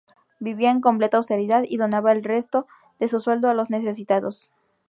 [0.39, 2.65] Vivía en completa austeridad y donaba el resto
[2.97, 4.51] de su sueldo a los necesitados.